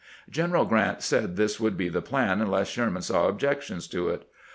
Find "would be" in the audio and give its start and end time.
1.59-1.87